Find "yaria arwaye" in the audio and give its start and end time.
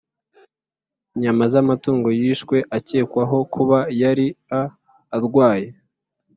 4.01-5.67